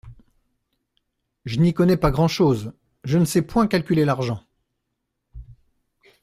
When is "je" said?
1.45-1.59, 3.03-3.19